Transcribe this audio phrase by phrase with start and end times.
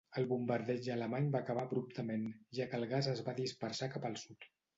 [0.19, 2.25] El bombardeig alemany va acabar abruptament,
[2.61, 4.51] ja que el gas es va dispersar cap al sud.